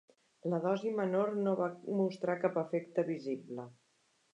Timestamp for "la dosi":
0.53-0.93